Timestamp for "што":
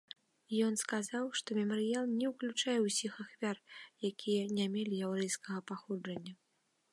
1.41-1.57